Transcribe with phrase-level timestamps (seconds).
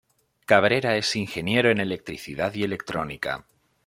[0.47, 3.45] Cabrera es ingeniero en electricidad y electrónica.